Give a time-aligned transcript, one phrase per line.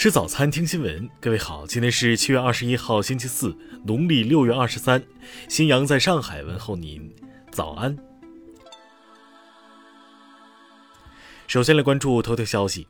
[0.00, 1.06] 吃早餐，听新闻。
[1.20, 5.04] 各位好，今天是七月二十一号，星期四，农历六月二十三。
[5.46, 7.14] 新阳在上海问候您，
[7.50, 7.94] 早安。
[11.46, 12.86] 首先来关注头条消息。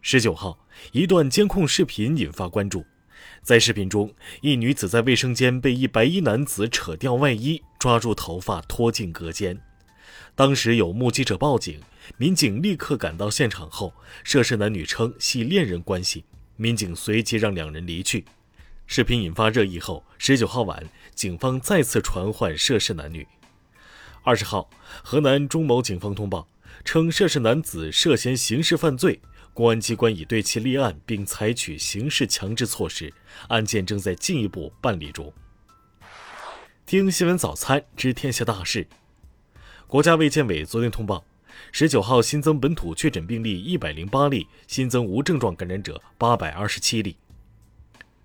[0.00, 0.58] 十九号，
[0.92, 2.86] 一段监控视频引发关注。
[3.42, 4.10] 在视频中，
[4.40, 9.60] 一女子在卫生间被一白衣男子扯掉外衣，抓住头发拖进隔间。
[10.34, 11.80] 当时有目击者报警。
[12.18, 13.94] 民警立刻赶到现场后，
[14.24, 16.22] 涉事男女称系恋人关系，
[16.56, 18.26] 民警随即让两人离去。
[18.86, 20.84] 视频引发热议后，十九号晚，
[21.14, 23.26] 警方再次传唤涉事男女。
[24.22, 24.68] 二十号，
[25.02, 26.46] 河南中牟警方通报
[26.84, 29.18] 称，涉事男子涉嫌刑事犯罪，
[29.54, 33.10] 公安机关已对其立案并采取刑事强制措施，
[33.48, 35.32] 案件正在进一步办理中。
[36.84, 38.86] 听新闻早餐知天下大事。
[39.86, 41.22] 国家卫健委昨天通报。
[41.70, 47.16] 十九号新增本土确诊病例一百零八例，新增无症状感染者八百二十七例。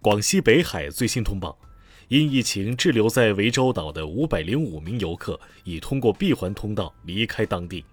[0.02, 1.60] 广西北海最新通报，
[2.08, 7.84] 因疫情滞留在涠洲岛的五百零五名游客已通过闭环通道离开当地。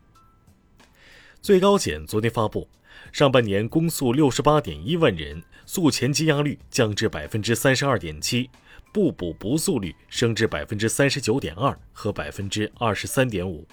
[1.42, 2.68] 最高检昨天发布，
[3.12, 8.48] 上半年公诉六十八点一万人，诉前积压率降至百分之三十二点七，
[8.96, 13.68] 不补不速率升至百分之三十九点二和百分之二十三点五。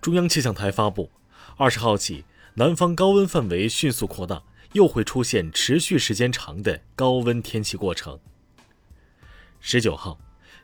[0.00, 1.10] 中央气象台发布，
[1.58, 4.42] 二十号起，南方高温范围迅速扩大，
[4.72, 8.18] 又会出现持续时间长的高温天气过程。
[9.60, 10.18] 十九号，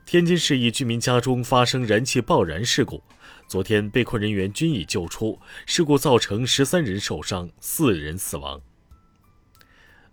[0.07, 3.03] 天津市一居民家中发生燃气爆燃事故，
[3.47, 8.59] 昨天被困人员均已救出，事故造成十三人受伤，四人死亡。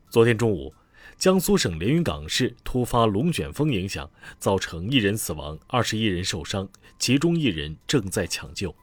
[0.10, 0.74] 昨天中午，
[1.18, 8.76] 江苏省连云港市突发龙卷风影响，造成一人死亡，二十一人受伤，其中一人正在抢救。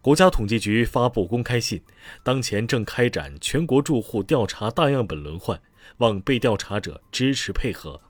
[0.00, 1.82] 国家统计局发布公开信，
[2.22, 5.60] 当前正开展全国住户调查大样本轮换，
[5.96, 8.00] 望被调查者支持配合。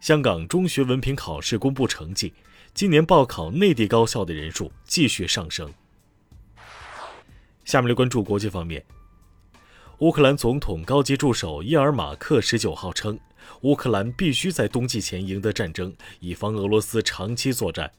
[0.00, 2.32] 香港中学文凭考试公布成绩，
[2.72, 5.70] 今年报考内地高校的人数继续上升。
[7.66, 8.82] 下面来关注国际方面，
[10.00, 13.20] 乌克兰总统高级助手伊尔马克十九号称，
[13.60, 17.92] 乌克兰必须在冬季前赢得战争，以防俄罗斯长期作战。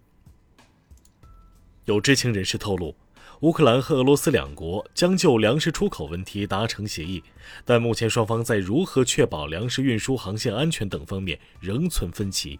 [1.86, 2.96] 有知情人士透露，
[3.42, 7.24] 乌克兰和俄罗斯两国将就粮食出口问题达成协议，
[7.66, 12.60] 但目前双方在如何确保粮食运输航线安全等方面仍存分歧。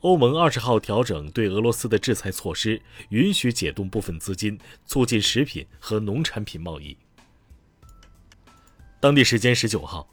[0.00, 2.78] 欧盟二十号调整对俄罗斯的制裁措施，
[3.08, 6.94] 允许解冻部分资金，促进食品和农产品贸易。
[9.00, 10.08] 当地时间十九号，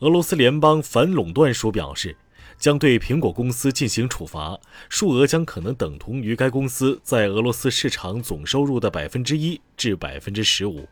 [0.00, 2.16] 俄罗斯联邦反垄断署表示。
[2.58, 4.58] 将对苹果公司进行处罚，
[4.88, 10.88] 数额将可能等同于该公司在俄罗斯市场总收入的百分之一至百分之十五。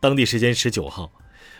[0.00, 1.12] 当地时间十九号，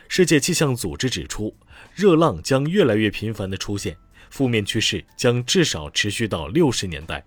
[0.08, 1.54] 世界气象组织指出，
[1.94, 3.94] 热浪将越来越频繁的出现，
[4.30, 7.22] 负面趋势将至少持续到六十年代。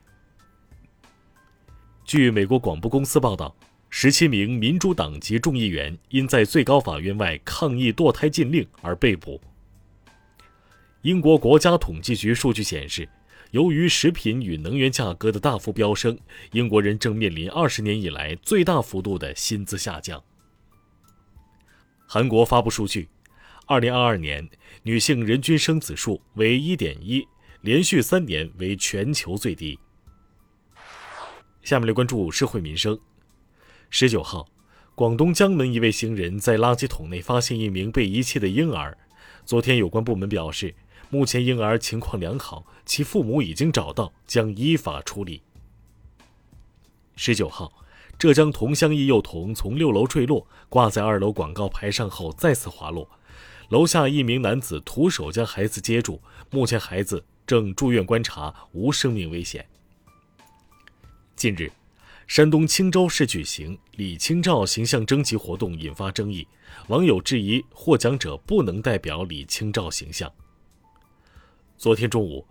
[2.04, 3.56] 据美国广播公司报道，
[3.94, 9.40] 十七名民主党籍众议员因在最高法院外抗议堕胎禁令而被捕。
[11.02, 13.08] 英国国家统计局数据显示，
[13.52, 16.18] 由于食品与能源价格的大幅飙升，
[16.54, 20.24] 英国人正面临二十年以来最大幅度的薪资下降。
[22.08, 23.10] 韩国发布数据，
[23.68, 24.50] 二零二二年
[24.84, 27.28] 女性人均生子数为一点一，
[27.60, 29.78] 连续三年为全球最低。
[31.62, 32.98] 下面来关注社会民生。
[33.94, 34.48] 十九号，
[34.96, 38.98] 广东江门一位行人在垃圾桶内发现一名被遗弃的婴儿，
[39.46, 40.74] 昨天有关部门表示。
[41.10, 45.42] 目前婴儿情况良好，其父母已经找到，将依法处理。
[47.18, 47.74] 十九号，
[48.18, 53.10] 浙江桐乡一幼童从六楼坠落，挂在二楼广告牌上后再次滑落，
[53.68, 59.68] 楼下一名男子徒手将孩子接住，目前孩子正住院观察，无生命危险。
[61.36, 61.70] 近日，
[62.32, 66.48] 山东青州市举行李清照形象征集活动，引发争议，
[66.88, 70.32] 网友质疑获奖者不能代表李清照形象。
[71.78, 72.48] 昨天中午，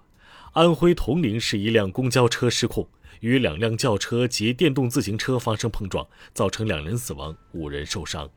[0.53, 2.87] 安徽铜陵市一辆公交车失控，
[3.21, 8.29] 与两辆轿车及电动自行车发生碰撞，造成两人死亡、五人受伤。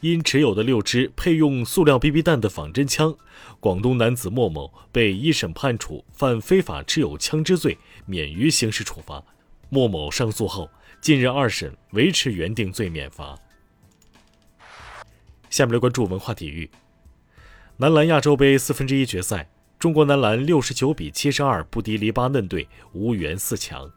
[0.00, 3.16] 因持有的六支配用塑料 BB 弹的仿真枪，
[3.60, 9.22] 广东男子莫某被一审判处犯非法持有枪支罪，免于刑事处罚。
[9.70, 10.70] 莫某上诉后，
[11.00, 13.36] 近日二审维持原定罪免罚。
[15.50, 16.70] 下面来关注文化体育。
[17.76, 23.90] 男篮亚洲杯四分之一决赛，中国男篮六十九比七十二不敌黎巴嫩队，无缘四强。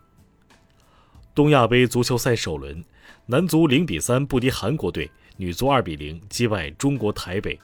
[1.35, 2.83] 东亚杯足球赛首轮，
[3.27, 7.59] 男足零比三不敌韩国队，女足二比零击败中国台北。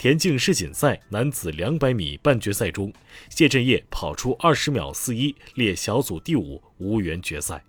[0.00, 2.90] 田径世锦赛男子两百米半决赛中，
[3.28, 7.62] 谢震业跑出二十秒四一，列小组第五，无缘决赛。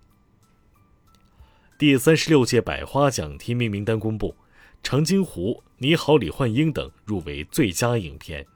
[1.78, 4.30] 第三十六届百花奖提名名单公布，
[4.82, 8.46] 《长津湖》《你好，李焕英》等入围最佳影片。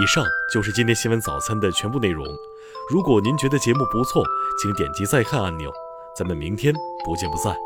[0.00, 2.24] 以上就是今天新闻早餐的全部内容。
[2.88, 4.24] 如果您觉得节目不错，
[4.62, 5.72] 请点击再看按钮。
[6.16, 6.72] 咱们明天
[7.04, 7.56] 不见不散。